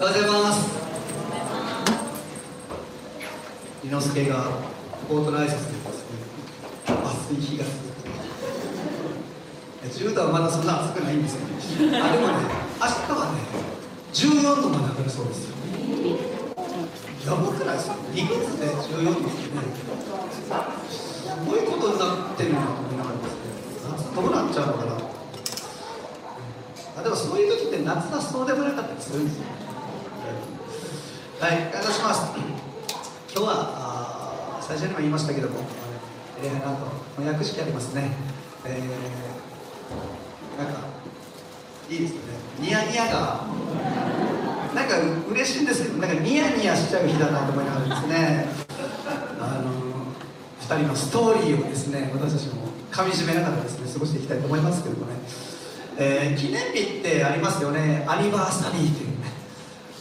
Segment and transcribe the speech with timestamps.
[0.00, 0.78] おはようございます
[3.82, 4.44] 伊之助が
[5.10, 6.14] 冒頭の挨拶でですね。
[6.86, 8.06] 暑い日が続く
[9.88, 12.34] 10度はまだそんな暑くないんですよあでもね。
[12.78, 13.42] 明日はね。
[14.12, 15.56] 14度まで上がるそうですよ
[17.26, 19.34] やばくないですか2月で14度ってね。
[20.90, 22.04] すごいことにな
[22.34, 23.42] ってるなと思いながらですね。
[23.90, 24.92] 夏どうなっちゃうのかな
[26.98, 29.44] あでもそういう時って夏はそうでもなかったりするんですよ
[31.40, 32.32] はい、お願いします。
[33.32, 35.60] 今日はあー最初にも言いましたけども、
[36.38, 38.12] エレハナと翻訳式ありますね。
[38.66, 40.80] えー、なんか
[41.88, 42.36] いいですよね。
[42.60, 43.46] ニヤニヤが
[44.74, 44.98] なんか
[45.30, 48.44] 嬉しいんですけど、なんかニヤニヤしちゃう日だなと思いながらですね。
[49.40, 49.72] あの
[50.60, 55.14] 二人のストーリーをですね、私たちも噛み締めながらですね過ごしていきたいと思いますけどもね。
[55.96, 58.04] えー記念日ってありますよね。
[58.06, 59.32] アニバーサリーというね。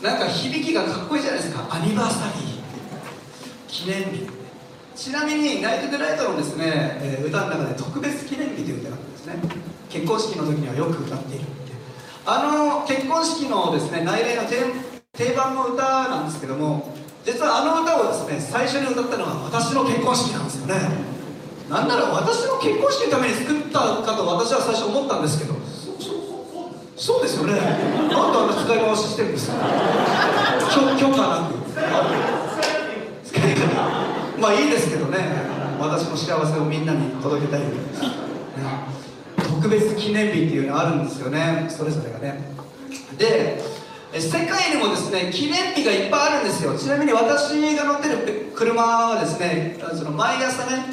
[0.02, 2.58] なんか響きがかっこいいじゃないですかアニバーサリー
[3.70, 4.37] 記念日
[4.98, 9.36] ちなみにナイト・デ・ライトのですね、えー歌の中で特別記念日という歌があるんですね
[9.90, 11.52] 結婚式の時にはよく歌っているって
[12.26, 14.44] あの結婚式のですね内例の
[15.14, 20.75] 定番の歌なんですけども実はあの歌をですね最初に歌ったのは私の結婚式なんですよね
[21.70, 25.53] なんなら私の結婚式のために作ったかと私は最初思ったんですけど
[26.98, 27.53] そうですよね。
[27.53, 29.56] なんであんな使い回ししてるんですか。
[31.00, 32.47] 許可なく。
[34.40, 35.18] まあいいですけどね。
[35.80, 37.68] 私の幸せをみんなに届けたい、ね。
[39.38, 41.68] 特別記念日っていうのがあるんですよね。
[41.70, 42.42] それぞれがね。
[43.18, 43.62] で、
[44.20, 46.78] 世界にもですね記念日がいっぱいあるんですよ。
[46.78, 50.84] ちなみに私が乗ってる車はですね、その毎朝ね、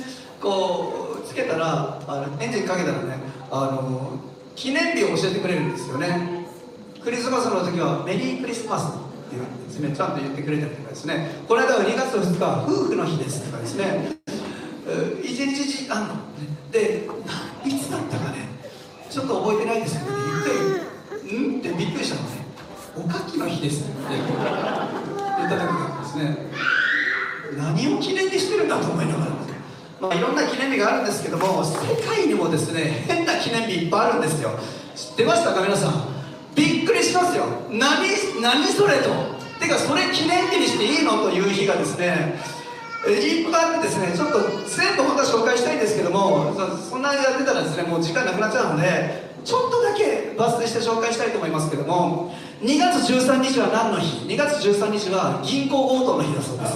[0.40, 3.16] こうつけたらあのエンジンかけたらね、
[3.50, 4.18] あの
[4.56, 6.46] 記念日を教えてくれるんですよね
[7.02, 9.03] クリスマスの時はメリークリスマス
[9.34, 11.30] ていうですねちゃんと言ってくれたりとかですね。
[11.48, 14.14] この間は2月2日は夫婦の日ですとかですね。
[15.22, 16.14] 一日あんの
[16.70, 17.08] で
[17.64, 18.48] いつだったかね。
[19.10, 20.22] ちょっと覚えてないですけど、ね、
[21.30, 22.44] 言って「ん?」ってびっくりしたのね
[22.96, 26.36] 「おかきの日です」って言った時なんですね。
[27.56, 29.34] 何を記念にしてるんだと思いながら。
[30.00, 31.76] まあ、いろんな記念日があるんですけども世
[32.06, 34.50] 界にもですね変な記念日いっぱいあるんですよ。
[34.94, 35.62] 知ってましたか？
[35.62, 36.13] 皆さん。
[36.54, 37.44] びっくりしますよ。
[37.70, 38.06] 何
[38.40, 39.34] 何それと。
[39.60, 42.38] てかそれ記念日にしていいのという日がですね
[43.06, 56.74] いっぱいあってですねちょっと全部本当は紹介したいんですけどもそそんなやってたらですねもう時間なくなっちゃうのでちょっとだけ抜粋して紹介したいと思いますけども2月13日は何の日 ?2 月13日は銀行強盗の日だそうです。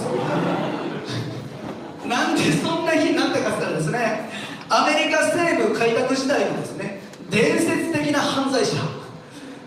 [2.07, 4.29] なんでそんな日になったかって言ったらですね
[4.69, 8.98] アメリカ西部開拓時代のですね伝説的な犯罪者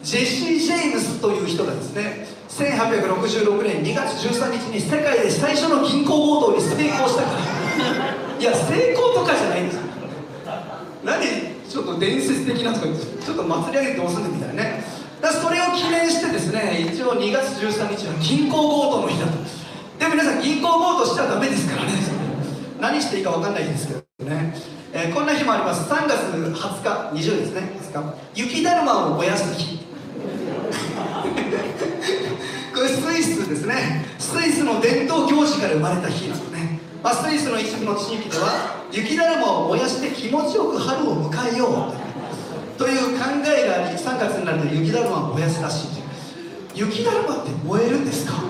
[0.03, 7.39] ジェシー・ジェイムスという人がですね1866年2月13日に世界で最初の銀行強盗に成功したから
[8.39, 9.83] いや成功とかじゃないんですよ。
[11.05, 11.53] 何？
[11.69, 14.85] ちょっと伝説的なとかちょっと祭り上げてどうすんのみたいなね。
[15.23, 19.33] だそれを記念してですね一応2月13日は銀行強盗の日だと。
[19.99, 21.93] で皆さん銀行強盗しちゃダメですからね。
[22.81, 24.53] 何していいか分かんないですけどね、
[24.93, 25.89] えーこんな日もあります。
[25.89, 26.53] 3月20
[26.83, 27.79] 日20ですね。
[27.81, 28.19] 20日。
[28.35, 29.81] 雪だるまを燃やす日
[32.75, 34.07] これスイスですね。
[34.19, 45.89] スイスの伝統行事から生まれた日なのね、まあ、スイスの一部の地域では雪だるまを燃やして気持ちよく春を迎えようという考えがあり3月になると雪だるまを燃やすらしい
[46.75, 48.43] 雪だるまって燃えるんですか？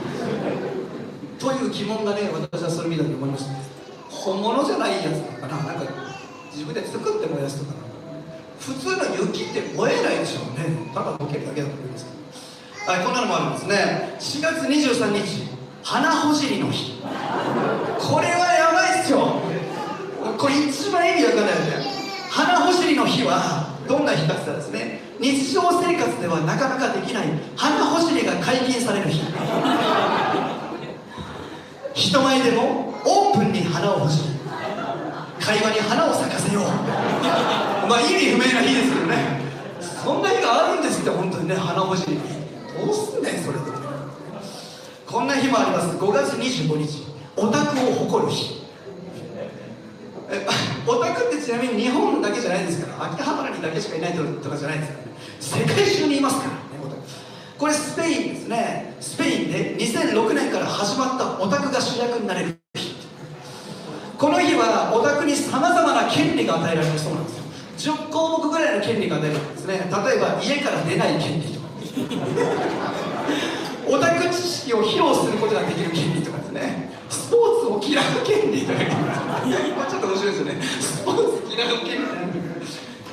[1.38, 3.54] という疑問がね私はそれ見た時思いました
[4.08, 5.56] 本物じゃないやつなのかな？
[5.74, 5.92] なんか
[6.52, 7.78] 自分で作って燃やすとかな
[8.60, 10.86] 普通の雪って燃えないでしょうね。
[10.94, 12.06] ただ溶けるだけだと思います。
[12.06, 12.21] けど
[12.84, 14.16] はいこんなのもあるんですね。
[14.18, 15.46] 4月23日
[15.84, 17.00] 花ほじりの日。
[17.00, 19.38] これはやばいっすよ。
[20.36, 21.86] これ一番意味わかんないよね。
[22.28, 29.22] 花ほじりの日はどんな日かって言ったらですね日常生活ではなかなかできない花ほじりが解禁される日。
[31.94, 34.34] 人前でもオープンに花をほじる。
[35.38, 36.64] 会話に花を咲かせよう。
[37.86, 39.40] まあ意味不明な日ですけどね。
[39.80, 42.41] そんな日があるんですって本当にね花ほじり。
[42.78, 43.64] どうすんねんそれで。
[45.06, 45.96] こんな日もあります。
[45.96, 47.06] 5月25日。
[47.36, 48.62] オタクを誇る日。
[50.30, 50.46] え
[50.86, 55.68] オタクってちなみに日本だけじゃないですから秋葉原にだけしかいないとかじゃないですからね。
[55.68, 57.02] 世界中にいますからねオタク。
[57.58, 58.94] これスペインですね。
[59.00, 62.96] スペインで2006年から始まったオタクが主役になれる日。
[64.18, 67.30] この日はオタクにさまざまな権利が与えられるそうなんで
[67.76, 67.94] すよ。
[67.94, 69.74] 10項目ぐらいの権利が与えるんですね。
[69.74, 71.61] 例えば家から出ない権利と
[73.86, 76.90] オタク知識を披露することができる権利とかですね。
[77.10, 80.62] スポーツを嫌う権利とかいますちょっと面白いですよね。
[80.62, 82.02] スポーツ嫌う権利。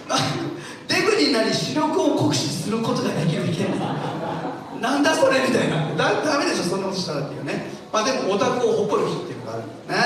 [0.08, 0.20] なん
[0.88, 3.80] デブになり視力を酷使することができる権利。
[4.82, 5.94] なんだそれみたいな。
[5.96, 7.68] だダメでしょそんなことしたらっていうね。
[7.92, 9.98] まあでもオタクを誇る日っていうのがあるんですね。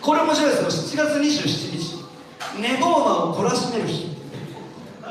[0.00, 1.04] これ面白いですよ。
[1.04, 2.00] 7月27日。
[2.58, 4.19] 寝坊魔を懲らしめる日。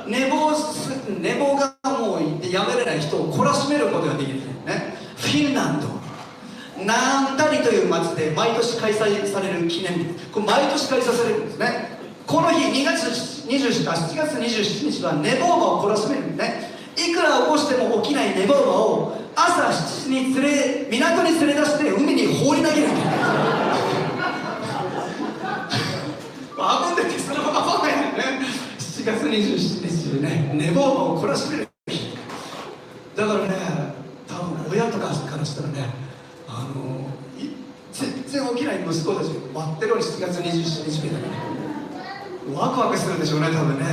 [0.08, 4.40] 寝坊す寝坊がもうやめれない人を懲らしめることができる。
[4.66, 4.96] ね。
[5.18, 5.88] フィンランド。
[6.86, 10.06] ナンタリという町で毎年開催される記念日。
[10.32, 12.00] これ毎年開催されるんですね。
[12.26, 13.08] この日2月
[13.48, 16.80] 27 7月27日は寝坊魔を懲らしめるんですね。
[16.96, 23.79] いくら起こしても起きない寝坊魔を朝7時に連れ港に連れ出して海に放り投げるあ
[29.00, 30.52] 7月27日ね。
[30.54, 32.18] 寝坊魔を懲らしめる日。
[33.16, 33.56] だからね
[34.28, 35.86] 多分親とかからしたらね
[36.46, 37.10] あの
[37.94, 43.86] 全然起きない息子たち待ってるのに7月27日みたいなワクワクするんでしょうね多分ね。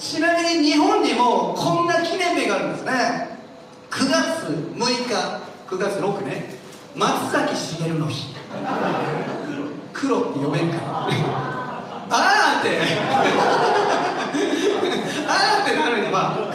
[0.00, 3.38] ちなみに日本にもこんな記念日があるんですね。
[3.88, 5.14] 9月6日
[5.68, 6.58] 9月6ね。
[6.96, 8.34] 松崎しげるの日。
[9.92, 11.08] 黒って読めんか
[12.10, 13.83] あーってあって。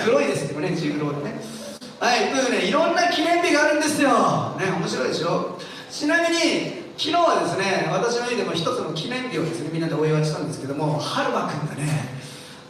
[0.10, 1.40] 黒いですけどねジグロでね。
[2.00, 4.10] はいというねいろんな記念日があるんですよ。
[4.58, 5.60] ね面白いでしょ？
[5.92, 12.10] ちなみに昨日はですね私の家でも一つの記念日をですねみんなでお祝いしたんですけども春馬くんがね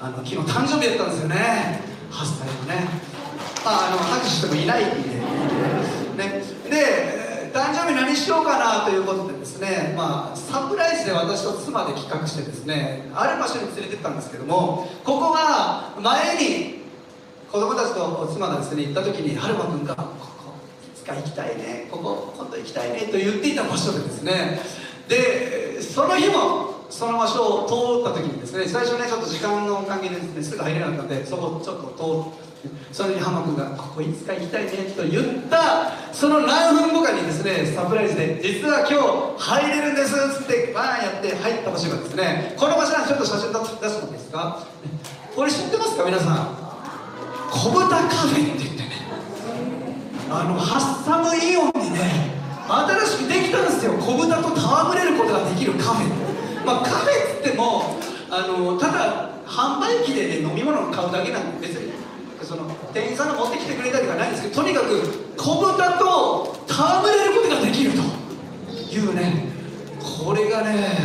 [0.01, 1.81] あの昨日誕生日だったんですよね。
[2.11, 2.89] 8歳のね。
[3.63, 5.09] ああの拍手してもいないんで。
[6.17, 6.43] ね。
[6.69, 16.78] で誕生日何しようかなということでですねまあサプライズで私と妻で企画してですねある場所に連れてったんですけどもここが前に
[17.51, 20.53] 子供たちと妻がですね行った時に春馬くんが「ここ
[20.93, 24.61] いつか行きたいねここ今度行きたいね」と言っていた場所でですね
[25.07, 32.49] でその日もその場所を通った時にですね最初ねちょっと時間の関係でですねすぐ入れなかったんでそこちょっと通って
[32.91, 44.59] それに浜君が「ここいつか行きたいね」と言ったその何分後かにですねサプライズで「実は今日入れるんです」っつってバーンやって入った場所がですねこの場所はちょっと写真出すのですか
[45.35, 46.31] これ知ってますか皆さ
[46.65, 46.68] ん？
[47.51, 48.89] 小豚カフェって言ってね。
[50.29, 52.37] あのハッサムイオンにね
[52.67, 53.93] 新しくできたんですよ。
[53.93, 56.65] 小豚と戯れることができるカフェ。
[56.65, 57.97] まあカフェっつっても
[58.29, 61.91] あのただ販売機で、ね、飲み物を買うだけなんで別に
[62.43, 65.01] その店員さんが持ってきてくれたりとかないんですけどとにかく
[65.35, 67.97] 小豚と戯れることができると
[68.71, 69.49] いうね。
[69.99, 70.99] これがね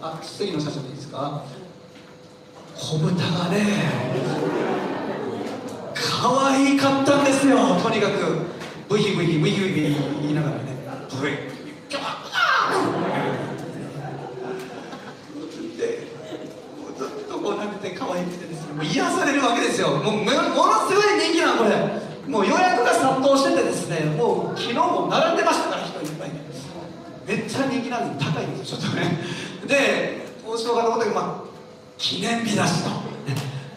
[0.00, 1.44] あ次の写真でいいですか？
[2.76, 3.58] 小豚がね
[6.00, 7.56] 可愛かったんですよ。
[7.82, 8.46] とにかく。
[8.88, 9.74] ブヒブヒブヒブヒ
[10.22, 10.62] 言いながらね。
[11.20, 11.36] ブヒ。
[11.88, 12.02] キャー
[15.76, 16.06] で
[16.96, 18.74] ずっとこうなって可愛くてですね。
[18.74, 19.88] もう癒されるわけですよ。
[19.88, 20.32] もうもの
[20.88, 21.76] すごい人気なのこれ。
[22.28, 24.00] もう予約が殺到しててですね。
[24.16, 26.28] もう昨日も並んでましたから人いっぱい。
[26.28, 26.40] ね
[27.26, 29.18] めっちゃ人気なんで高いんですよちょっとね。
[29.66, 31.48] で大城がと思ったけどまあ
[31.98, 32.96] 記念日だしと、ね、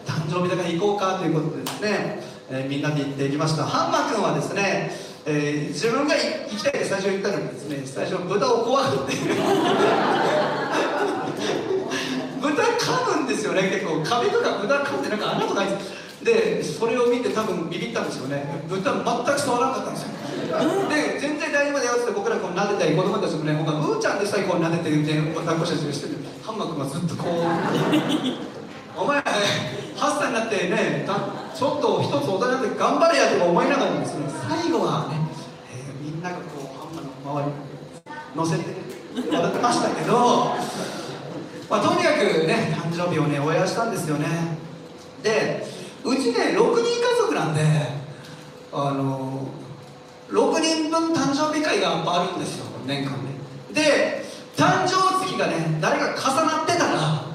[0.06, 1.61] 誕生日だから行こうかということで。
[1.82, 3.64] ね、えー、みんなで行ってきました。
[3.64, 4.90] ハンマー君はですね、
[5.26, 9.12] えー、自分が行きたいって最初言ったのにですね最初豚を怖がって。
[12.40, 13.68] 豚噛むんですよね。
[13.70, 15.92] 結構壁とか豚噛んでなんか穴とかです。
[16.24, 18.46] でそれを見て多分ビビったんですよね。
[18.68, 20.08] 豚全く触らなかったんですよ。
[20.88, 27.30] で全然大丈夫だよって僕らこう撫でたり子供たちもね僕はうーちゃんでさえこう撫でてるって抱っこしたりしてるハンマー君はずっとこ
[28.48, 28.61] う。
[28.96, 29.24] お前8
[29.96, 31.06] 歳になってね
[31.54, 35.16] ちょっと一つ大人になって頑張れやとか思いながらですね最後はね、
[35.72, 38.64] えー、みんながこうハンマーの周りに乗せて
[39.30, 40.56] 笑ってましたけど
[41.72, 44.26] まあ、とにかくね誕生日をねお祝いしたんですよね。
[45.22, 45.64] で
[46.04, 47.62] うちね6人家族なんで
[48.70, 49.48] あの
[50.28, 53.30] 6人分誕生日会があるんですよ年間ね
[53.72, 54.22] で
[54.54, 57.31] 誕生月がね誰か重なってたら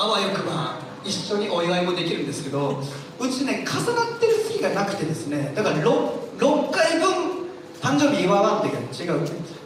[0.00, 2.82] あわよくば一緒にお祝いもできるんですけど
[3.18, 5.84] うちね重なってる月がなくてですねだから 6,
[6.38, 7.10] 6回分
[7.82, 8.70] 誕生日祝わんってい。
[8.70, 9.20] う違う。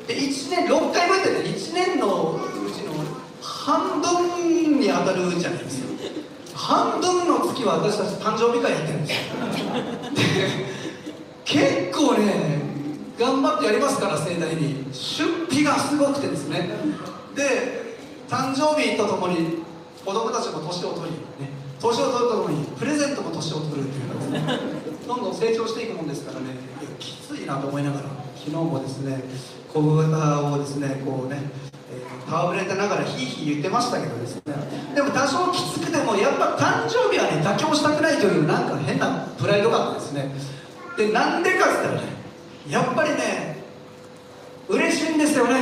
[0.08, 2.94] で1年6回分ってね1年のうちの
[3.40, 5.94] 半分に当たるじゃないですよ
[6.52, 9.74] 半分の月は私たち誕生日会やってるんですよ。
[10.14, 10.74] で
[11.44, 12.60] 結構ね
[13.16, 14.84] 頑張ってやりますから盛大に。
[14.92, 16.70] 出費がすごくてですね。
[17.36, 17.94] で
[18.28, 19.63] 誕生日とともに
[20.04, 24.40] 子供たちも年を取り、ね、年を取るとともにプレゼントも年を取るっていうかですね
[25.08, 26.56] どんどん成長していくもんですからね。
[26.98, 28.04] きついなと思いながら
[28.36, 29.24] 日昨日もですね
[29.72, 31.50] 小豚をですねこうね
[32.28, 34.42] 顔ぶれてながらヒーヒー言ってましたけどですね。
[34.94, 40.34] でも多少きつくてもやっぱ誕生日はね妥協したくないというなんか変なプライドがあってですね。
[40.96, 42.02] でなんでかっつったらね
[42.68, 43.62] やっぱりね
[44.68, 45.54] 嬉しいんですよね。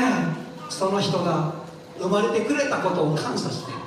[0.69, 1.53] その人が
[1.99, 3.79] 生まれてくれたことを感謝して、ね、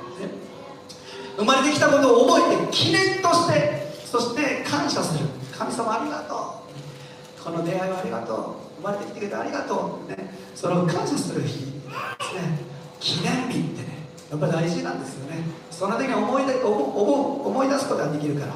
[1.36, 5.26] 生まれてきたことを覚えて記念としてそして感謝する。
[5.56, 7.42] 神様ありがとう。
[7.42, 8.80] この出会いをありがとう。
[8.82, 11.66] 生まれてきてくれてありがとう、ね、それを感謝する日。
[11.66, 12.58] ですね。
[13.00, 15.44] 記念日ってねやっぱ大事なんですよね。
[15.70, 18.54] その時に思い出思思い出すことができるから。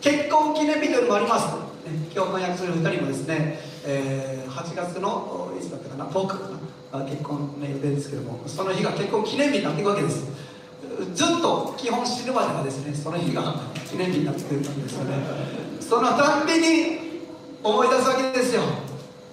[0.00, 7.04] 結婚記念日というのもあります、ね、今日婚約する2人もですね、えー、8月のいつだったかな？10日かな？
[7.04, 10.26] 結婚の予定ですけどもその日が結婚記念日になっていくわけです。
[11.14, 13.54] ずっと基本死ぬまではですねその日が
[13.88, 15.16] 記念日になってくるわけですよね。
[15.80, 16.98] そのたんびに
[17.62, 18.62] 思い出すわけですよ。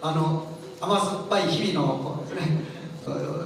[0.01, 0.47] あの
[0.79, 2.77] 甘酸っぱい日々のこうですね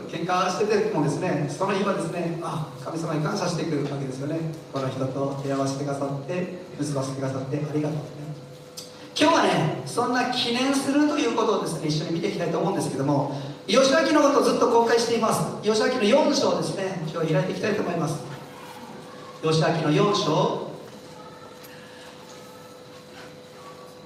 [0.10, 4.40] 喧嘩しててもですねその日はですねあ神様に感謝していくわけですよね。
[4.74, 8.02] この人と出会わせてくださって結ばせてくださってありがとう、ね、
[9.16, 13.40] 今日はねそんな記念するということをですね一緒に見ていきたいと思うんですけども
[13.72, 15.62] 吉明のことをずっと公開しています。
[15.64, 17.08] 吉明の4章ですね。
[17.10, 18.20] 今日開いていきたいと思います。
[19.42, 20.68] 吉明の4章。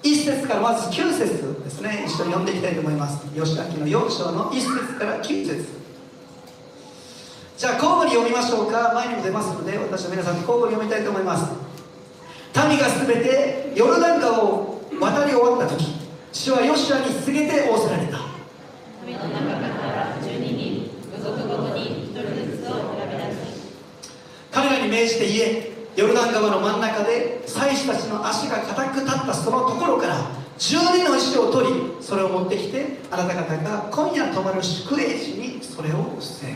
[0.04, 2.04] 1節からまず9節ですね。
[2.06, 3.26] 一緒に読んでいきたいと思います。
[3.34, 5.66] 吉明の4章の1節から9節。
[7.58, 8.92] じゃあ交互に読みましょうか。
[8.94, 11.52] 前にも出ますので私は皆さんに交互に読みたいと思います。
[12.70, 15.88] 民が全てヨルダン川を渡り終わった時
[16.32, 18.25] 主はヨシュアに告げて仰せられた。
[19.06, 23.76] 民の中から12人部族ごとに1人ずつを選び出し
[24.52, 36.56] 彼らに命じて言えヨルダン川の真ん中で祭司たちの足が固く立ったそのところから12の石を取りそれを持ってきてあなた方が今夜泊まる宿営地にそれを捨て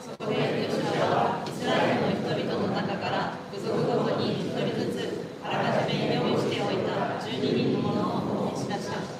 [0.00, 9.18] そこでヨシュはイスラエルの人々の中から部族ごとに1人ずつあらかじめ用意しておいた12人のものを召し出した。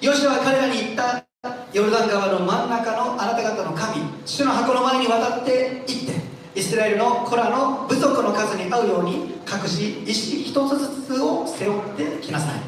[0.00, 1.27] ヨシュは彼らに言った
[1.72, 6.12] ヨルダン川の真ん中のあなた方の神主の箱の前に渡って行って
[6.54, 12.60] イスラエルの子らの部族の数に合うように各自石一つずつを背負ってきなさい。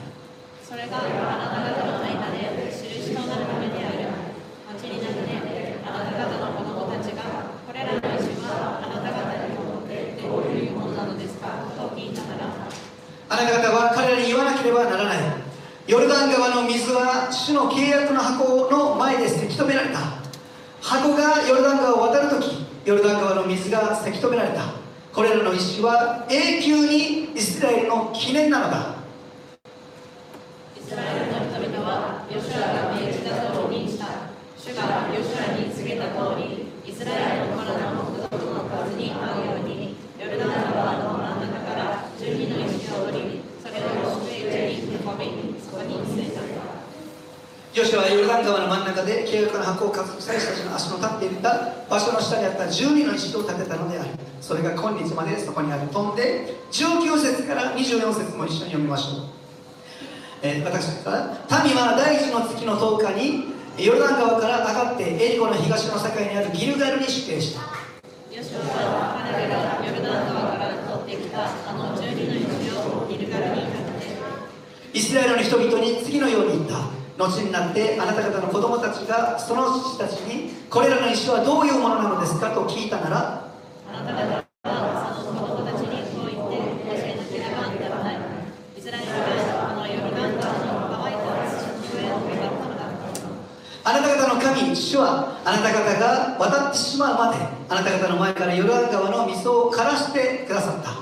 [0.62, 3.96] それがあなた方の間で印となるためである
[4.68, 7.22] 後になってあなた方の子供たちが
[7.66, 12.44] これらの石はあなた方にとってどういうものなのですかと聞いたなら。
[13.30, 15.18] あなた方は彼らに言わなければならない
[15.90, 19.98] ヨルダン川の水は主の契約の箱の前でせき止められた。
[20.80, 24.70] 箱がヨルダン川を渡るときヨルダン川の水がせき止められた。
[25.12, 28.94] これらの石は永久にイスラエルの記念なのだ
[30.78, 34.06] イスラエルの人々はヨシュアが命じた通りにした
[34.56, 46.40] 主がヨシュアに告げた通りイスラエルの彼らの部族の数に合うようにヨルダン川の真ん中から12の石を取りそれを主栄地に運びそこに据えた
[47.74, 59.26] ヨシュはヨルダン川の真ん中で契約の箱を担ぐ祭司たちの足の立っていた場所の下にあった12の石を建てたのであるそれが今日までそこにある飛んで19節から24節も一緒に読みましょう、
[60.42, 67.60] えー、私から民は第一の月の10日にヨルダン川から上がってエリコの東の境にあるギルガルに出兵した
[68.34, 73.80] ヨシュは彼らがヨルダン川から取ってきたあの12の石をギルガルに建て
[74.92, 83.52] イスラエルの人々に次のように言った後になってあなた方の子供たちがその父たちにこれらの石はどういうものなのですかと聞いたなら
[83.92, 88.16] あなた方の子供たちにこう言って教えなければならない
[88.76, 89.12] イスラエルが
[89.68, 92.88] このヨルダン川の乾いた土上を下ったのだ
[93.84, 97.36] あなた方の神主はあなた方が渡ってしまうまで
[97.68, 101.00] あなた方の前からヨルダン川の水を枯らしてくださった。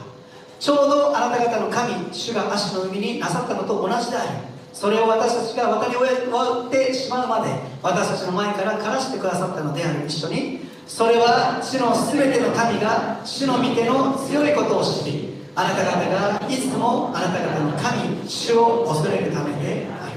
[0.60, 4.57] ちょうどあなた方の神主が足の海になさったのと同じである。
[4.72, 7.50] それを私たちが渡り終えてしまうまで
[7.82, 20.08] 私たちの前から枯らしてくださったのである一緒にそれは主の全ての民が主の御手の強いことを知りあなた方がいつもあなた方の神主を恐れるためであ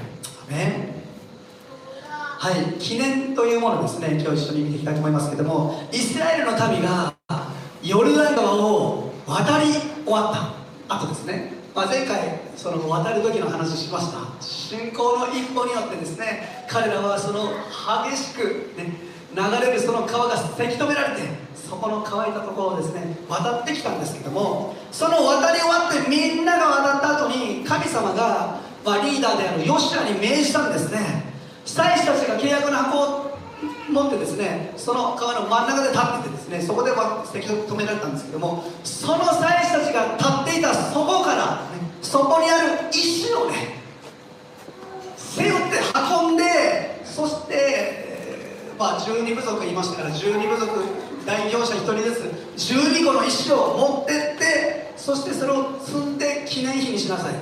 [0.50, 0.56] る。
[0.56, 1.02] ね
[2.42, 7.14] はい記念というものですね今日一緒に見ていきたいと思いますけどもイスラエルの民が
[7.84, 9.74] ヨルダン川を渡り
[10.06, 11.61] 終わった後ですね。
[11.74, 14.42] まあ、前回その渡る時の話しました。
[14.42, 17.52] 信仰の一歩によってですね彼らはその
[18.10, 18.94] 激しく、ね、
[19.34, 21.22] 流れるその川がせき止められて
[21.56, 31.32] そこの乾いたところをですね渡ってきたんですけどもその渡り終わってみんなが渡った後に神様が、まあ、リーダーであるヨシアに命じたんですね。
[31.66, 33.31] 祭司たちが契約の箱を
[33.90, 36.92] 持ってですねその川の真ん中で立っててですねそこで
[37.32, 41.62] 敵を止められたんですけどもその祭司たちが立っていたそこから、ね、
[42.02, 43.82] そこにある石をね
[45.16, 45.78] 背負って
[46.24, 46.44] 運んで
[47.06, 50.84] そして、えー、まあ12部族言いましたから12部族
[51.26, 52.16] 代表者1人ず
[52.58, 57.36] つ12個の石を持ってってそしてそれを積んで記念碑にしなさい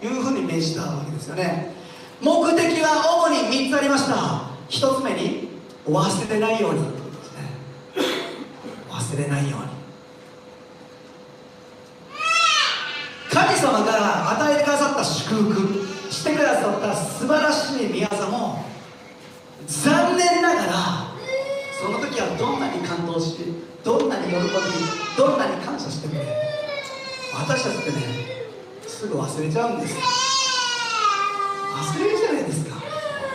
[0.00, 1.72] というふうに命じたわけですよね。
[2.20, 4.49] 目的は主に3つありました。
[4.70, 5.48] 1つ目に
[5.86, 6.80] 忘れないように
[8.88, 9.70] 忘れないように。
[13.30, 18.64] 神様が与えてくださった祝福してくださった素晴らしい宮座も
[19.66, 20.72] 残念ながら
[21.80, 23.36] その時はどんなに感動し
[23.84, 24.40] どんなに喜び
[25.16, 26.26] どんなに感謝してもね
[27.34, 27.96] 私たちってね
[28.86, 29.96] すぐ忘れちゃうんです
[31.72, 32.76] 忘れるじゃないですか。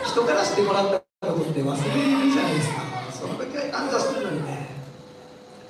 [0.04, 2.82] 人からしてもらったことって忘れるじゃないですか。
[3.10, 4.68] その時は感謝してるのにね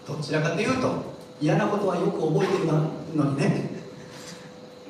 [0.04, 3.76] どちらかというと嫌なことはよく覚えてるのにね。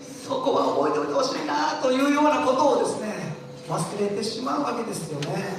[0.00, 3.36] そこは覚えておいてほしいなというようなことをですね
[3.68, 5.58] 忘れてしまうわけですよね。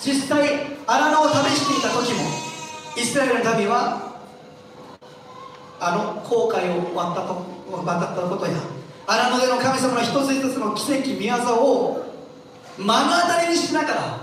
[0.00, 0.48] 実際
[0.86, 2.20] 荒野を試していた時も
[2.96, 4.16] イスラエルの民は
[5.78, 7.22] あの航海を渡った
[7.76, 8.52] 渡ったことや
[9.06, 12.01] 荒野での神様の一つ一つの奇跡宮沢を
[12.78, 14.20] 目の当たりにしながら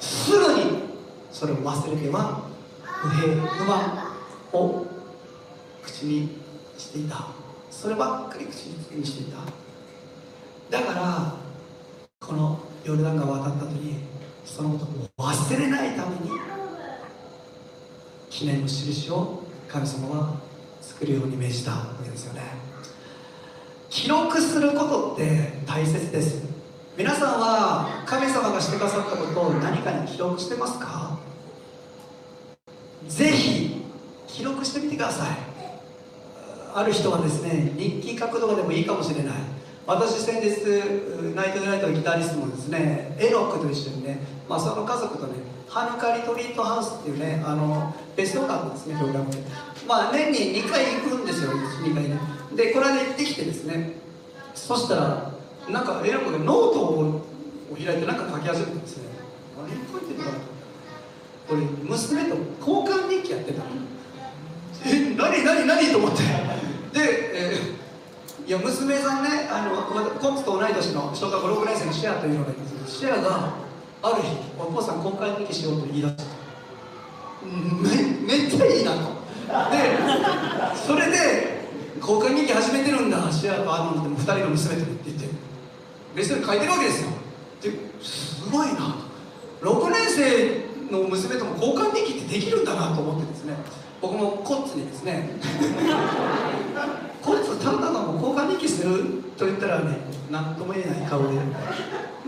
[0.00, 0.82] すぐに
[1.30, 2.42] それを忘れては
[2.82, 4.12] 不平不満
[4.52, 4.86] を
[5.82, 6.36] 口に
[6.78, 7.28] していた。
[7.70, 9.38] そればっかり口にしていた。
[10.78, 11.34] だから
[12.20, 13.98] このヨルダン川渡った時に
[14.44, 14.84] そのこと
[15.22, 16.30] を忘れないために
[18.30, 20.34] 記念の印を神様は
[20.80, 22.42] 作るように命じたわけですよね。
[23.90, 26.51] 記録することって大切です。
[26.94, 31.18] 皆さんは神様がしてくださったことを何かに記録してますか？
[33.08, 33.82] ぜひ
[34.26, 35.28] 記録してみてください。
[36.74, 39.34] ある人はですね日記書くとかでもいいかもしれない。
[39.86, 40.50] 私先日
[41.34, 45.34] ナイトナイトのギタリストもですねエロックと一緒にね、まあ、その家族とね
[45.68, 49.38] ハヌカリトリートハウスっていうねあのベストカードですねプログで
[49.88, 52.20] まあ年に2回行くんですよ2回ね。
[52.54, 53.94] でこの間行ってきてですね
[54.54, 55.32] そしたら
[55.70, 57.26] なんかエロックでノートを
[57.74, 59.04] 開いてなんか書き始めてですね
[59.56, 60.38] 何書いてるかな
[61.48, 63.62] これ娘と交換日記やってた
[64.84, 66.22] え何何何と思って
[66.98, 67.82] で、えー
[68.44, 69.82] いや娘さんねあの
[70.18, 73.54] コンツと同い年の小学校6年生のシェアというのがいますけどシェアが
[74.02, 76.24] ある日お父さん公開的しようと言い出した
[77.46, 78.98] めめっちゃいいなと
[79.70, 79.86] で
[80.74, 81.62] それで
[82.00, 85.21] 交換日記始めてるんだシェアとアーノンド2人の娘と言って
[86.14, 87.10] 別に書いてるわけですよ。
[87.62, 87.70] で
[88.02, 88.96] すごいな
[89.62, 93.54] 6年生の娘とも交換日記ってできるんだなと思ってですね。
[94.00, 95.30] 僕もコッツにですね。
[97.22, 99.22] こいつただの交換日記する？
[99.38, 99.96] と言ったらね
[100.30, 101.28] 何とも言えない顔で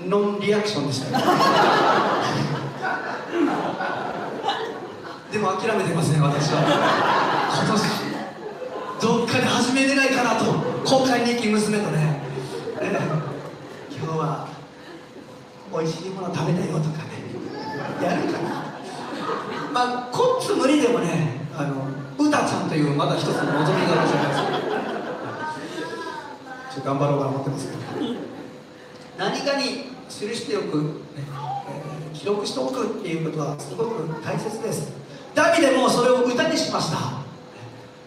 [0.06, 1.18] ノンリアクションでした。
[5.32, 6.62] でも諦めてません私は。
[7.64, 7.82] 今年
[9.02, 10.44] どっかで始めれないかなと。
[10.84, 12.13] 交換日記娘とね、
[14.24, 14.48] は
[15.72, 17.24] 美味しいもの食べたよとかね
[18.02, 18.48] やるかな。
[19.72, 21.86] まあこっつ無理でもねあの
[22.18, 24.54] 歌ちゃんというまだ一つの望みがあるじゃないですか。
[26.74, 27.78] ちょ頑張ろうかな思ってますけど。
[29.16, 29.64] 何かに
[30.08, 34.92] 記しておく、ねえー、記録しておくっていうことはすごく大切です。
[35.34, 36.98] ダビデもそれを歌にしました。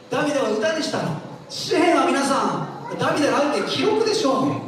[0.09, 4.66] ダビデは歌にしたの詩篇は皆さんダビデのあえて記録でしょう。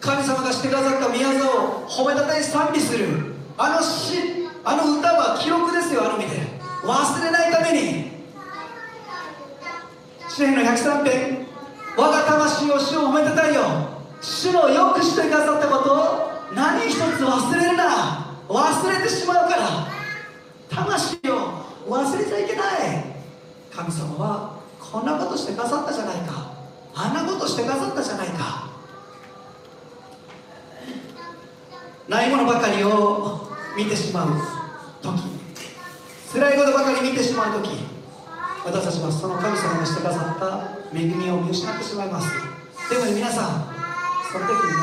[0.00, 3.06] 神様がしてくださった宮沢を褒めたたえ賛美する。
[3.56, 6.42] あの詩あの歌は記録ですよあの意味で
[6.82, 8.08] 忘れないために。
[10.28, 11.46] 詩篇の103編
[11.96, 13.62] 我が魂を主を褒めたたえよ。
[14.20, 16.28] 主のよくしてくださったことを。
[16.54, 19.88] 何一つ忘れるな忘れてしまうから。
[20.70, 23.18] 魂を忘れちゃいけない。
[23.74, 26.52] 神様はこんなことしてくださったじゃないか。
[26.94, 28.77] あんなことしてくださったじゃないか。
[32.08, 34.28] ないものばかりを見てしまう
[35.02, 35.22] 時。
[36.32, 37.68] 辛いことばかり見てしまう時。
[38.64, 42.28] 私たちはその神様がしてくださった恵みを見失ってしまいます。
[42.88, 43.68] でも皆さん
[44.32, 44.76] その時にね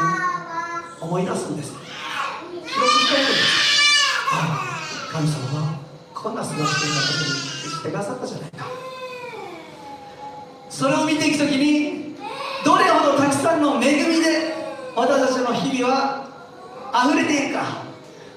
[1.02, 1.74] 思い出すんです。
[1.74, 4.06] 記録しておくんです。
[4.32, 4.34] あ
[5.10, 5.80] あ神様は
[6.14, 7.34] こんな過ごしていた時に
[7.72, 8.66] してくださったじゃないか。
[10.70, 12.16] それを見ていく時に
[12.64, 14.54] どれほどたくさんの恵みで
[14.96, 16.25] 私たちの日々は
[17.04, 17.84] 溢れているか。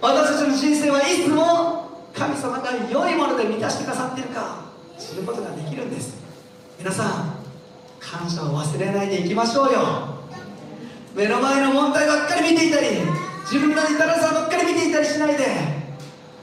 [0.00, 4.64] 私たちの人生はいつも神様が良いもので満たしてくださっているか。
[4.98, 6.16] 知ることができるんです。
[6.78, 7.38] 皆さん
[8.00, 10.18] 感謝を忘れないでいきましょうよ。
[11.14, 12.86] 目の前の問題ばっかり見ていたり
[13.42, 15.46] 自分の至らさばっかり見ていたりしないで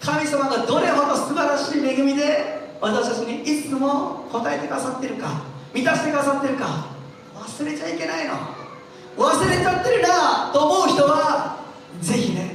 [0.01, 6.87] 神様がどれほど素晴らしい恵みで私たちにいつも答えてくださってるか満たしてくださってるか
[7.35, 8.33] 忘れちゃいけないの。
[9.17, 11.64] 忘れちゃってるなと思う人は
[12.01, 12.51] ぜひね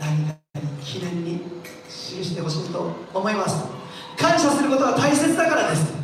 [0.00, 1.40] 何かに記念に
[1.88, 3.64] 記してほしいと思います。
[4.16, 5.94] 感謝することは大切だからです。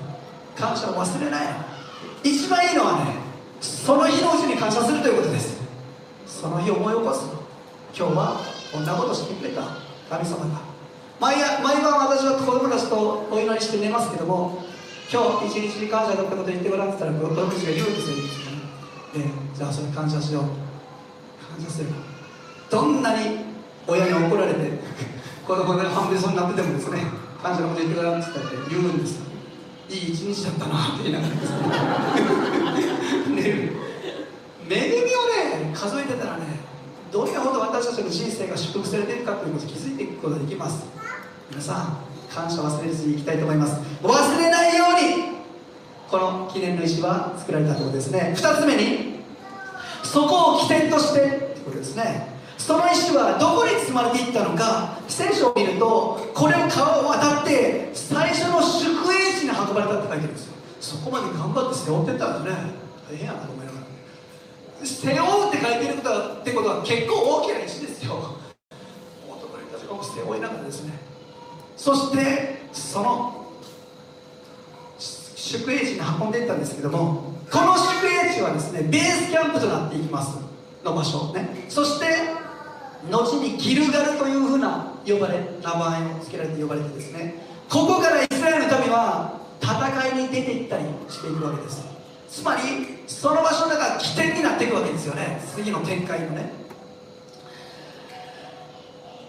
[0.57, 1.47] 感謝を忘れない
[2.23, 3.17] 一番いいのはね
[3.61, 5.61] その日のうちに感謝するということです。
[6.27, 7.27] その日を思い起こす。
[7.97, 8.41] 今日は
[8.73, 9.63] こんなことしてくれた
[10.09, 10.73] 神様が。
[11.21, 14.65] 毎毎晩私は子供たちとお祈りして寝ますけども
[15.09, 18.17] 今日一日に感謝のこと言ってごらんって言ったら子供たちが言うんですよ
[19.15, 20.43] でじゃあそれ感謝しよう。
[21.47, 21.91] 感謝する。
[22.73, 23.37] どんなに
[23.87, 24.61] 親に怒られて
[25.47, 27.03] 子供が半分そうになっててもですね
[27.43, 28.31] 感謝のこと言ってごらんって
[28.71, 29.21] 言うんです。
[29.91, 31.51] いい一日だったなって言いながらです
[33.29, 33.37] ね。
[33.37, 33.73] ね
[34.71, 36.45] 恵みをね数えてたらね
[37.11, 40.87] どれほど私たちの人生が祝福されているかということを気づいていくことができます。
[41.51, 41.99] 皆さん
[42.35, 43.77] 感謝忘れずにいきたいと思います。
[44.03, 45.33] 忘れないように
[46.11, 48.33] この記念の石は作られたとことですね。
[48.35, 49.21] 2つ目に
[50.03, 52.32] そこを起点としてということですね。
[52.63, 60.55] その石はどこに積まれていったのか聖書を見るとこれを川を渡って最初の宿営地に運ばれたって書いてるんですよ。
[60.81, 62.63] そこまで頑張って背負ってったんですね。
[63.11, 64.87] 大変やなと思いながら。
[64.87, 68.15] 背負うって書いてることはってことは結構大きな石ですよ。
[69.27, 70.93] 男の人たちが背負いながらですね。
[71.77, 73.45] そしてその
[74.99, 80.39] 宿営地に運んでいったんですけどもこの宿営地はですねベースキャンプとなっていきます
[80.85, 81.67] の場所ね。
[81.69, 82.07] そして
[83.11, 87.35] 後にギルガルというふうな呼ばれ名前を付けられて呼ばれてですね。
[87.69, 91.85] ここからイスラエルの民は戦いに出ていったりしていくわけです。
[92.29, 92.63] つまり
[93.07, 95.41] その場所が起点になっていくわけですよね。
[95.55, 96.53] 次の展開のね。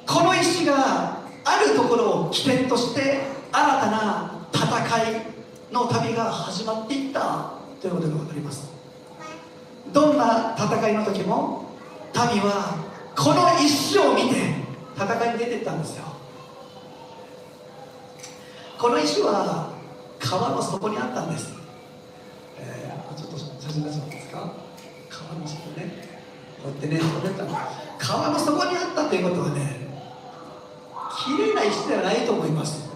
[0.05, 5.21] この石があるところを起点として新たな戦い
[5.71, 8.71] の旅が始まっていったということが分かります。
[9.91, 11.65] どんな戦いの時も
[12.13, 14.35] 民はこの石を見て
[14.95, 16.03] 戦いに出てったんですよ。
[18.77, 19.71] この石は
[20.19, 21.53] 川の底にあったんです、
[22.59, 24.53] えー、ちょっと写真出してもらえますか？
[25.09, 26.09] 川の底ね。
[26.61, 27.45] こうやってね取れた
[27.97, 29.87] 川の底にあったということはね
[31.25, 32.89] 綺麗な石ではないと思います。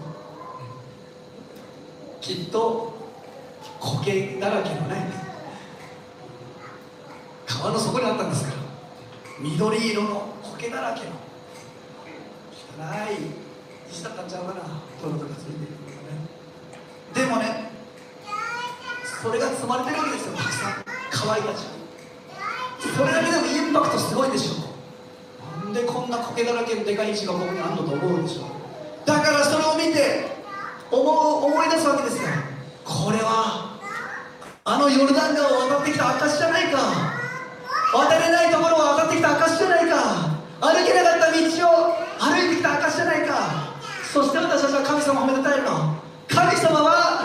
[2.20, 2.92] きっと
[3.80, 5.10] 苔だらけのね
[7.46, 8.57] 川の底にあったんですから。
[9.40, 11.12] 緑色の苔だらけの
[12.78, 13.16] 汚い
[13.90, 14.60] 石だったんちゃうかな
[15.00, 16.18] トロとかついてるとかね。
[17.14, 17.70] でもね
[19.22, 21.66] それが積まれてるわけですよたくさん可愛いたち
[22.96, 24.68] それだけでもインパクトすごいでしょ。
[25.64, 28.42] なんでこんな苔だらけのでかい石がここにあるのと思うでしょ
[29.04, 30.26] だからそれを見て
[30.90, 32.28] 思う思い出すわけですよ。
[32.84, 33.78] これは
[34.64, 37.17] あのヨルダン川を渡ってきた証じゃないか。
[37.92, 40.38] 渡れないところを渡ってきた証じゃないか。
[40.60, 43.74] 歩けなかった道を歩いてきた証じゃないか。
[44.12, 45.96] そして私たちは神様を褒めたたえるの。
[46.28, 47.24] 神様は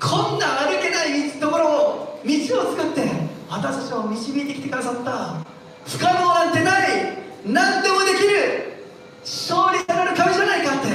[0.00, 3.08] こんな歩けないところを道を作って
[3.48, 5.40] 私たちを導いてきてくださった。
[5.86, 8.84] 不可能なんてない何でもできる
[9.22, 10.88] 勝利される神じゃないかって。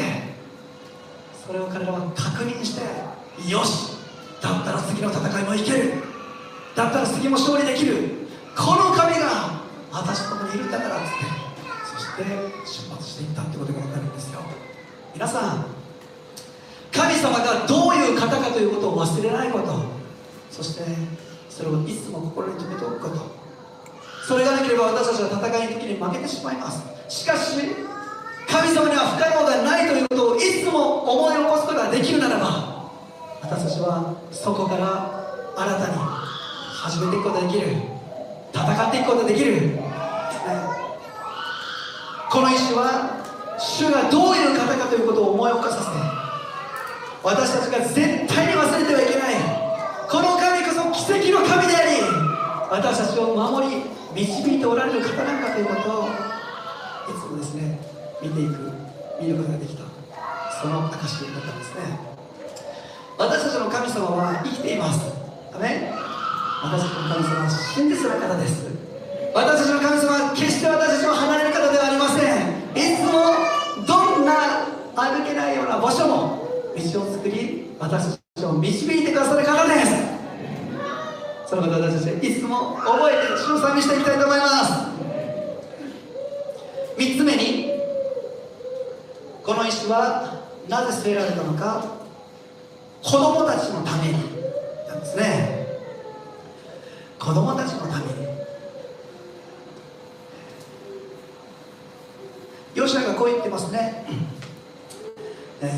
[1.47, 2.82] それを彼らは確認して
[3.49, 3.97] よし
[4.41, 5.93] だったら次の戦いもいける。
[6.75, 8.22] だったら次も勝利できる。
[8.56, 9.62] この神が
[9.92, 11.08] 私のとこにいるんだからって
[11.86, 14.42] そして出発していったってことが分かるんですよ。
[15.13, 15.66] 皆さん
[16.92, 19.74] 神様がどういう方かということを忘れないこと。
[20.52, 20.84] そして
[21.50, 23.44] それをいつも心に留めておくこと。
[24.28, 26.84] それがなければ私たちは戦いの時に負けてしまいます。
[27.10, 27.58] しかし
[28.48, 32.92] 神様には不可能がないということをいつも思い起こすことができるならば
[33.42, 37.92] 私たちはそこから新たに始めていくことができる。
[38.54, 39.84] 戦っていくことができる、ね、
[42.30, 45.98] この石は主がどういう方かということを思い起こさせて
[47.24, 49.63] 私たちが絶対に忘れてはいけない。
[50.10, 51.98] この神こそ奇跡の神であり
[52.70, 53.82] 私たちを守り
[54.13, 56.10] 導いておられる方なんだということをい
[57.20, 57.80] つもですね
[58.22, 58.72] 見ていく
[59.20, 59.82] 見ることができた
[60.62, 62.00] その証だったんですね。
[63.18, 65.00] 私たちの神様は生きています。
[65.60, 65.94] ね
[66.63, 68.63] 私の神様は真実な方です。
[69.36, 72.56] 私たちの神様は決して私たちを離れる方ではありません。
[72.71, 73.36] いつも
[73.86, 74.63] どんな
[74.95, 79.91] 歩けないような場所も道を作り私たちを導いてくださる方です。
[81.47, 84.71] そのこと私たちはいつも覚えて主を賛美していきたいと思います。
[86.97, 87.73] 3つ目に
[89.43, 91.84] この石はなぜ捨てられたのか。
[93.04, 94.13] 子供たちのために
[94.88, 95.53] なんですね。
[97.23, 98.27] 子供たちのために。
[102.75, 104.03] ヨシアがこう言ってますね、
[105.62, 105.71] え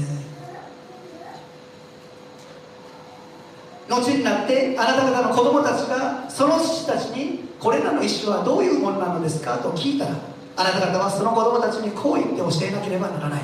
[3.88, 10.16] ー、後になってあなた方の子供たちがその父たちにこれらの石はどういうものなのですかと聞いたら
[10.56, 13.44] あなた方はその子供たちにこう言って教えなければならない。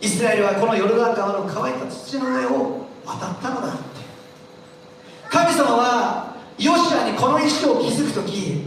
[0.00, 3.82] イスラエルはこのヨルダン川の乾いた土の上を渡ったのだって。
[5.30, 6.31] 神様は
[6.62, 8.62] ヨシアにこの石を築く時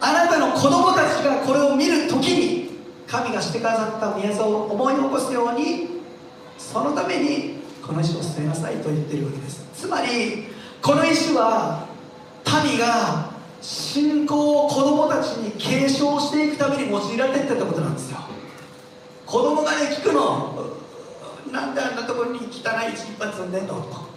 [0.00, 2.70] あなたの子供たちがこれを見る時に
[3.06, 6.00] 神がしてくださった宮沢を思い起こすように
[6.58, 9.66] そのためにこの石を捨てなさいと言ってるわけです。
[9.74, 10.46] つまり
[10.82, 11.86] この石は
[12.64, 18.18] 民が信仰を子供たちに継承していくために用いられていったってことなんですよ。
[19.26, 20.76] 子供がね聞くの
[21.52, 24.10] なんであんなところに汚い一発積んでんのと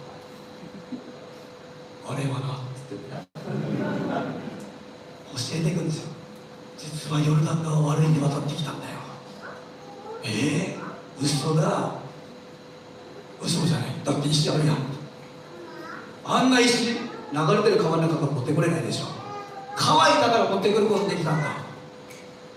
[2.08, 2.63] あれはな
[5.58, 6.08] えていくんですよ。
[6.78, 8.92] 実はヨルダン川を悪いに渡ってきたんだよ。
[10.24, 11.94] ええー、嘘だ。
[13.42, 13.88] 嘘じゃない。
[14.04, 14.76] だって石あるやん。
[16.24, 19.06] あんな石流れてる川の中から持ってこれないでしょ。
[19.76, 21.64] 乾いたから持ってくることできたんだ。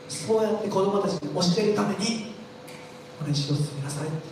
[0.07, 2.33] そうやって子供たちに教えるために
[3.19, 4.23] この石を進みなさいって言っ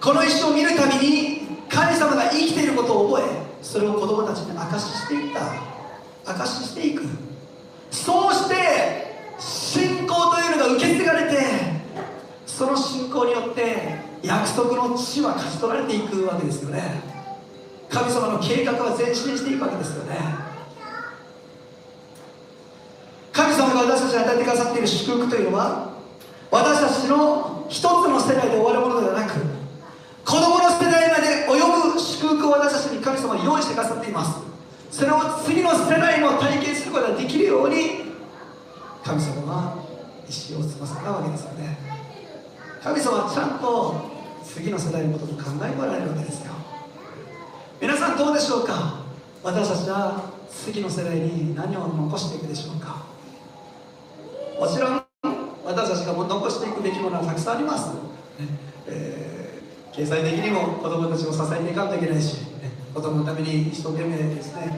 [0.00, 5.75] たこの石を見るたびに神様が生きていることを覚えそれを子供たちに証ししていった。
[6.26, 7.04] 証ししていく。
[7.90, 8.54] そうして
[9.38, 11.36] 信仰というのが受け継がれて
[12.46, 17.00] その信仰によって約束の地は勝ち取られていくわけですよね。
[17.88, 20.16] 神様の計画は前進していくわけですよね。
[23.32, 25.90] 神様が私たちに与えてくださっている祝福というのは
[26.50, 29.34] 私たちの一つの世代で終わるものではなく
[30.24, 34.55] 子供の世代まで及ぶ祝福を私たちに神様は用意してくださっています。
[34.96, 37.76] それを次の世代も体験することができるように
[39.04, 39.84] 神様は
[40.26, 41.76] 意思を済ませたわけですよね。
[42.82, 43.94] 神様はちゃんと
[44.42, 46.52] 次の世代のことと考えておられるわけですよ。
[47.78, 49.04] 皆さんどうでしょうか？
[49.42, 53.04] 私たちは次の世代に何を残していくでしょうか？
[54.58, 55.04] もちろん
[55.62, 58.00] 私たちが残していくべきものはたくさんあります、ね。
[58.86, 62.38] えー、経済的にも子供たちを支えていかんといけないし、
[62.96, 64.72] 子供のために一生懸命ですね、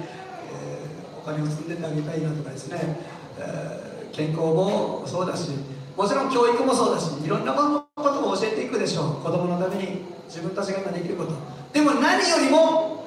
[0.52, 2.98] えー、お金を積んでてあげたいなとかですね、
[3.38, 5.52] えー、健康もそうだし
[5.96, 9.22] もちろん教育もそうだしいろんなことも教えていくでしょう。
[9.22, 11.33] 子供のために自分たちが今できること。
[11.72, 13.04] でも何よりも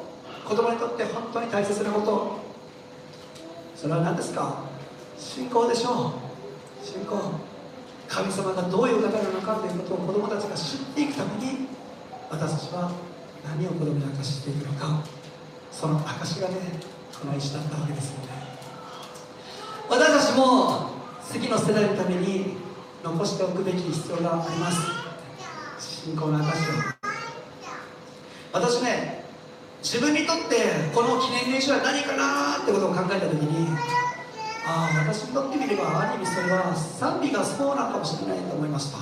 [0.47, 2.39] 子供にとって本当に大切なこと。
[3.75, 4.63] それは何ですか？
[5.17, 6.13] 信仰でしょ
[6.81, 6.85] う。
[6.85, 7.17] 信仰。
[8.07, 11.67] 神様がどういう方なのかということを子供たちが知っていくために
[12.29, 12.91] 私たちは
[13.43, 15.03] 何を子供に明かしていくのか
[15.71, 16.55] その証がね
[17.19, 18.27] この石だったわけですよね。
[19.89, 20.91] 私たちも
[21.29, 22.57] 次の世代のために
[23.03, 24.81] 残しておくべき必要があります。
[25.79, 27.01] 信仰の証を。
[28.53, 29.25] 私ね
[29.81, 33.67] 自分にとってこの記念練習は何かなってことを考えた時に
[34.67, 38.99] ああ私にとってみればある意味それは賛美がそうなのかもしれないと思いました。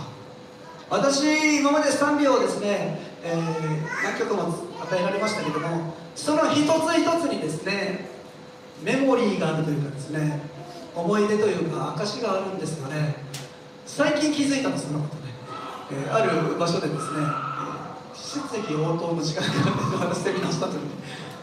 [0.89, 4.43] 私今まで賛美をですね、えー、何曲も
[4.81, 8.07] 与えられましたけどもその一つ一つにですね
[8.83, 10.39] メモリーがあるというかですね
[10.95, 13.15] 思い出というか証があるんですよね
[13.85, 15.33] 最近気づいたんですそのことね、
[15.91, 17.49] えー、ある場所でですね
[18.13, 20.89] 質疑応答の時間があってセミナーした時に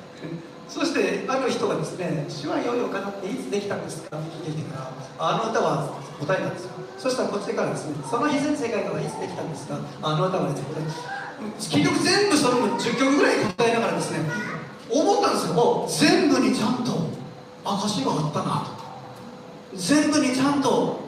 [0.69, 5.89] そしてある人がですね「手話よいおかなっていつできたんですか?」って聞いてきたらあの歌は
[6.21, 10.67] 答えたんですよそしたらこっちからですね「その日全世界からいつできたんですか?」あの歌はですね
[11.59, 14.20] 結局全部それも10曲ぐらい答えながらですね
[14.90, 15.87] 思ったんですよ。
[15.88, 17.11] 全部にちゃんと
[17.64, 18.77] 証があったな。
[19.72, 21.01] と全部にちゃんと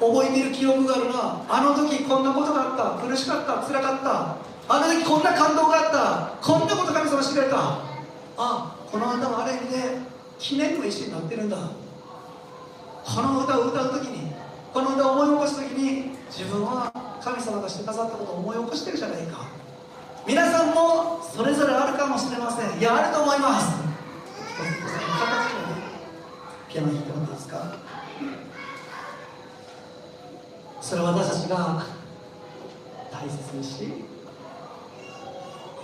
[0.00, 1.44] 覚えている記憶があるな。
[1.48, 3.06] あの時こんなことがあった。
[3.06, 3.62] 苦しかった。
[3.66, 4.36] 辛かった。
[4.68, 6.46] あの時こんな感動があった。
[6.46, 7.56] こんなこと神様してくれた。
[8.38, 9.98] あこの歌はある意味で
[10.38, 11.56] 記念の石になってるんだ。
[13.04, 14.32] この歌を歌う時に
[14.72, 16.90] この歌を思い起こす時に自分は
[17.26, 19.48] 神様がしてくださったことを思い起こしてるじゃないか。
[20.28, 22.78] 皆さんもそれぞれあるかもしれません。
[22.78, 23.66] いやあると思います。
[23.66, 23.80] 形
[24.62, 25.74] でね
[26.68, 27.76] ピアノ弾いてもらっていいですか？
[30.80, 31.84] それは私たちが
[33.10, 33.92] 大切にし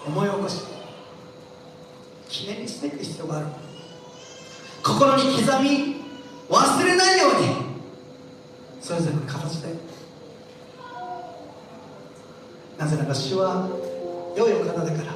[0.06, 0.60] 思い起こし
[2.28, 3.46] 記念にしていく必要がある。
[4.84, 5.96] 心に刻み
[6.48, 7.48] 忘れないように
[8.80, 9.91] それぞれの形で
[12.82, 13.68] なぜなら主は
[14.36, 15.14] 良いお方だから。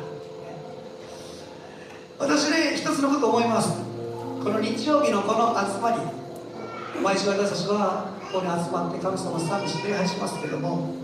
[2.17, 3.73] 私ね一つのこと思います。
[4.41, 5.99] この日曜日のこの集まり
[7.03, 10.95] 毎週私たちはここに集まって神様を賛美して礼拝しますけども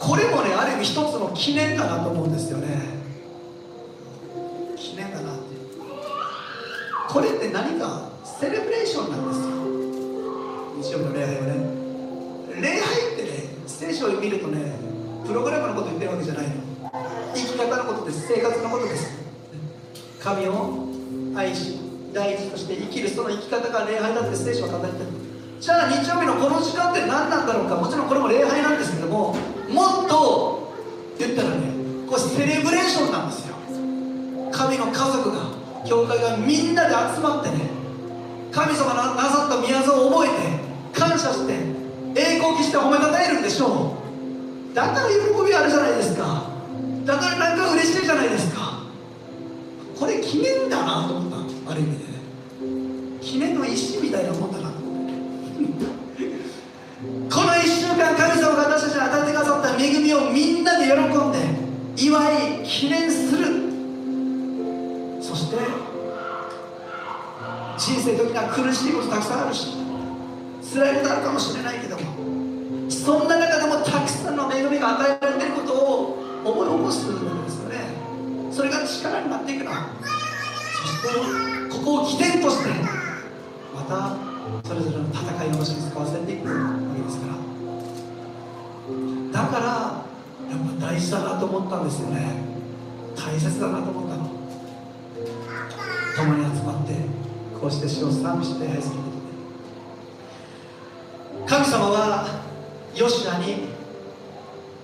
[0.00, 2.66] これもねある意味一つの記念だなと思うんですよね。
[4.74, 5.42] 記念だなって
[7.08, 9.28] これって何かセレブレーションなん
[10.80, 10.98] ですよ。
[10.98, 12.60] 日曜日の礼拝はね。
[12.60, 13.28] 礼拝ってね
[13.64, 14.87] 聖書を見るとね
[15.28, 16.54] プログラムのこと言ってるわけじゃないの。
[17.34, 18.26] 生き方のことです。
[18.28, 19.12] 生活のことです。
[20.18, 20.88] 神を
[21.36, 21.78] 愛し
[22.14, 25.04] 第一として生きるその生き方が礼拝だって聖書は語ってる。
[25.60, 27.76] じゃあ日曜日のこの時間って何なんだろうか。
[27.76, 29.36] もちろんこれも礼拝なんですけども
[29.68, 30.72] もっと
[31.18, 31.56] 言ったらね
[32.08, 33.54] これセレブレーションなんですよ。
[34.50, 35.52] 神の家族が
[35.84, 37.68] 教会がみんなで集まってね
[38.50, 41.52] 神様のなさった宮沢を覚えて感謝して
[42.16, 43.97] 栄光期して褒めたたえるんでしょう。
[44.78, 46.44] だから喜びあるじゃないですか。
[47.04, 48.84] だからなんか嬉しいじゃないですか。
[49.98, 51.32] これ記念だなと思っ
[51.66, 51.72] た。
[51.72, 52.10] ある意味でね。
[53.20, 54.82] 記念の石みたいなもんだなとこ
[57.42, 61.38] の1週間神様が私たちに与えてくださった恵みをみんなで喜んで
[61.96, 63.46] 祝い記念する。
[65.20, 65.56] そして
[67.76, 69.76] 人生の時には苦しいことたくさんあるし
[70.72, 72.27] 辛いことあるかもしれないけども
[72.88, 77.74] そんな中でもたくさんの恵みが与えられていることを思い起こすんですよね。
[78.50, 79.76] それが力になっていくのそ
[80.88, 81.08] して
[81.70, 82.70] ここを起点として
[83.74, 84.16] また
[84.66, 86.54] それぞれの戦いの場所に使わせていくわ
[86.96, 87.34] けですから。
[89.32, 89.64] だから
[90.50, 92.42] やっぱ大事だなと思ったんですよね。
[93.14, 94.30] 大切だなと思ったの。
[96.16, 96.94] 共に集まって
[97.60, 99.10] こうして主を賛美して礼拝すること
[101.46, 101.52] で。
[101.54, 102.37] 神様は
[102.98, 103.68] ヨシュアに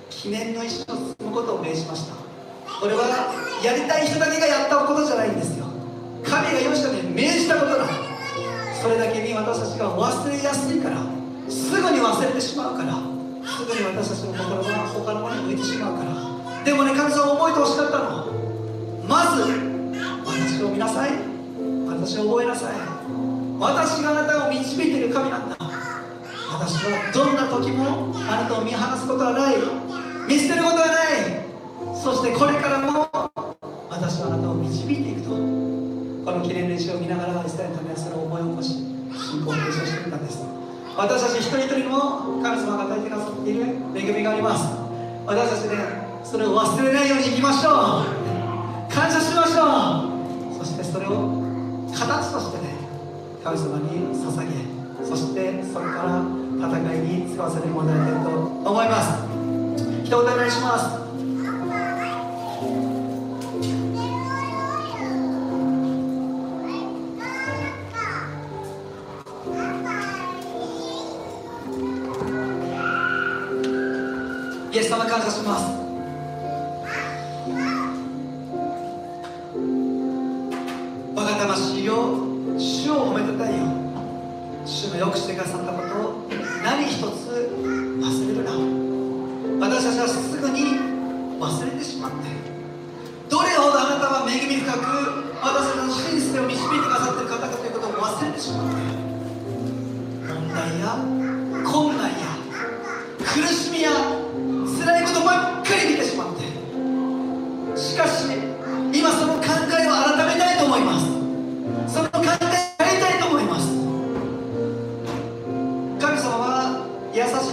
[0.08, 2.14] 記念の石を積むことを命じました。
[2.14, 3.10] これは
[3.58, 5.66] やりたい人だけがやったことじゃないんですよ。
[6.22, 7.88] 神がヨシュアに命じたことだ。
[8.80, 11.02] それだけに私たちが忘れやすいから。
[11.50, 13.02] すぐに忘れてしまうから。
[13.50, 16.14] すぐに私たちの心が他のものに向いてしまうから。
[16.62, 18.30] でもね神様覚えてほしかったの。
[19.10, 19.42] まず
[20.22, 21.10] 私を見なさい。
[21.90, 22.78] 私を覚えなさい。
[23.58, 25.53] 私があなたを導いている神なんだ。
[26.54, 29.56] 私はどんな時もあなたを見放すことはない。
[30.28, 31.42] 見捨てることはない。
[31.98, 33.10] そしてこれからも
[33.90, 35.34] 私はあなたを導いていくと。
[35.34, 38.70] この記念練習を見ながらイスラエルのためはそれを思い起こし
[39.18, 40.46] 信仰を継承していったんです。
[40.96, 44.70] 私たち一人一人にも神様が与えてくださっている恵みがあります。
[45.26, 45.82] 私たちで、ね、
[46.22, 48.94] それを忘れないようにいきましょう。
[48.94, 50.06] 感謝しましょ
[50.54, 50.54] う。
[50.54, 51.34] そしてそれを
[51.90, 52.78] 形としてね
[53.42, 59.22] 神様に捧げそしてそれから戦いに使わせてもらいたいと思います。
[60.04, 61.04] 一言お願いします。
[74.72, 75.73] イエス様感謝します。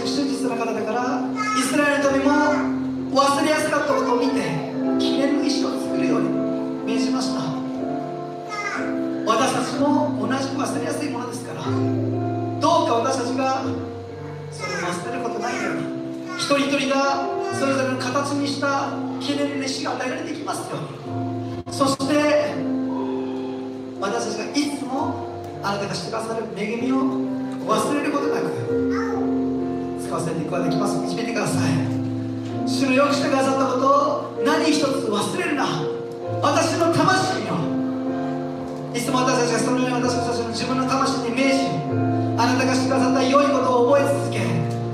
[0.06, 1.20] しく真実な方だから
[1.58, 2.30] イスラエルのためも
[3.20, 4.40] 忘れやすかったことを見て
[4.98, 6.28] 記念の石を作るように
[6.84, 7.62] 命じました。
[9.24, 13.62] 私たちも同じく忘れやすいものですからどうか私たちが
[14.50, 15.82] それを忘れることないように
[16.36, 22.54] 一人一人がそれぞれの形にした記念の石が与えられていきますようにそして
[24.00, 25.28] 私たちがいつも
[25.62, 26.96] あなたがしてくださる恵みを
[27.66, 29.41] 忘れることなく
[30.12, 31.00] 使わせていくことができます。
[31.00, 31.72] 導いてください。
[32.68, 33.88] 主のよくしてくださったこと
[34.36, 35.64] を何一つ忘れるな。
[36.42, 37.56] 私の魂よ
[38.92, 41.60] いつも私たちがそのように私たちの自分の魂に命じ
[42.36, 44.40] あなたがしてくださった良いことを覚え続け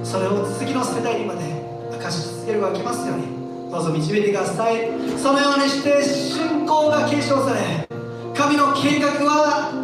[0.04, 1.42] それを次の世代にまで
[1.90, 3.26] 明かし続けるが来ますように。
[3.72, 4.86] どうぞ導いてください。
[5.18, 7.88] そのようにして信仰が継承され
[8.36, 9.74] 神の計画は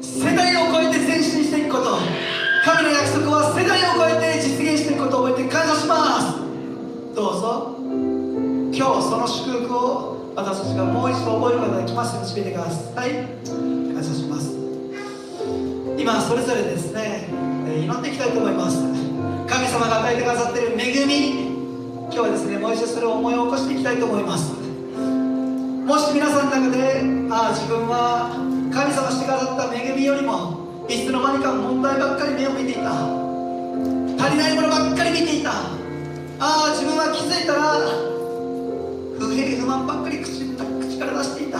[0.00, 2.31] 世代を超えて前進していくこと。
[2.64, 6.38] 神の約束は世代を超えて実現していくことを覚えて感謝します。
[7.10, 7.74] どうぞ。
[8.70, 13.26] 今日その祝福を私たちがもう一度覚えることができますように導いてください。
[13.90, 14.54] 感謝します。
[15.98, 17.26] 今それぞれですね
[17.82, 18.78] 祈っていきたいと思います。
[18.78, 21.50] 神様が与えてくださっている恵み。
[22.14, 24.54] 今日はですねもう一度それを思い起こしていきたいと思います。
[24.54, 28.30] もし皆さんの中でああ自分は
[28.70, 32.90] 神様してくださった恵みよりもいつの間にか問題ばっかり目を見ていた。
[34.18, 35.50] 足りないものばっかり見ていた。
[35.50, 35.54] あ
[36.40, 37.78] あ自分は気づいたら
[39.18, 41.58] 不平不満ばっかり口口から出していた。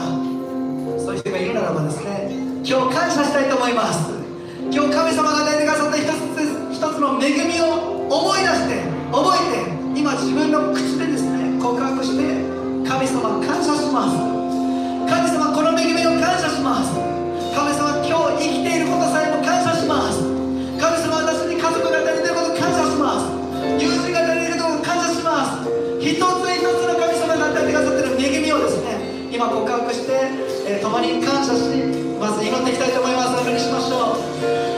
[0.99, 4.11] そういう人がいるならばですね今日感謝したいと思います。
[4.71, 6.11] 今日神様が与えてくださった一つ
[6.73, 12.25] 一つの恵みを思い出して覚えて今自分の口でですね告白して
[12.89, 14.17] 神様感謝します。
[15.09, 17.22] 神様この恵みを感謝します。
[17.53, 20.25] 神様今日生きていることさえも感謝します。
[20.81, 23.29] 神様私に家族が足りないこと感謝します。
[23.77, 25.69] 友人が足りないこと感謝します。
[26.01, 30.13] 一つ一つの神様が与えてくださっている恵みをですね今告白して、
[30.67, 31.77] えー、共に感謝し
[32.19, 33.37] まず祈っていきたいと思います。
[33.37, 34.17] お祈りしましょ
[34.69, 34.72] う。